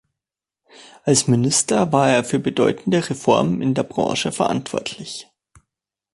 [1.03, 5.27] Als Minister war er für bedeutende Reformen in der Branche verantwortlich.